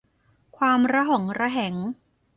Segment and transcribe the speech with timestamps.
[0.57, 1.75] ความระหองระแหง